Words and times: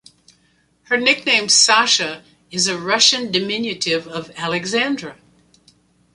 Her 0.85 0.97
nickname 0.97 1.47
"Sasha" 1.47 2.23
is 2.49 2.65
a 2.65 2.75
Russian 2.75 3.31
diminutive 3.31 4.07
of 4.07 4.31
"Alexandra". 4.35 5.15